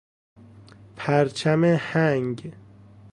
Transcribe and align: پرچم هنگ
پرچم 0.97 1.63
هنگ 1.63 2.51